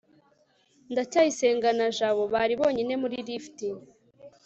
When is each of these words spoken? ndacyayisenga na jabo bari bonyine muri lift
ndacyayisenga 0.91 1.69
na 1.77 1.87
jabo 1.97 2.23
bari 2.33 2.53
bonyine 2.59 2.93
muri 3.01 3.17
lift 3.27 3.57